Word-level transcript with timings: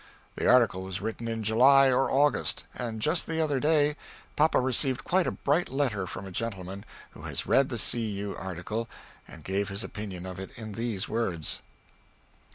The 0.35 0.47
article 0.49 0.81
was 0.81 0.99
written 0.99 1.27
in 1.27 1.43
July 1.43 1.89
or 1.91 2.09
August 2.09 2.63
and 2.73 2.99
just 3.03 3.27
the 3.27 3.39
other 3.39 3.59
day 3.59 3.95
papa 4.35 4.59
received 4.59 5.03
quite 5.03 5.27
a 5.27 5.31
bright 5.31 5.69
letter 5.69 6.07
from 6.07 6.25
a 6.25 6.31
gentleman 6.31 6.85
who 7.11 7.21
has 7.21 7.45
read 7.45 7.69
the 7.69 7.77
C. 7.77 8.09
U. 8.13 8.35
article 8.35 8.89
and 9.27 9.43
gave 9.43 9.69
his 9.69 9.83
opinion 9.83 10.25
of 10.25 10.39
it 10.39 10.49
in 10.57 10.71
these 10.71 11.07
words. 11.07 11.61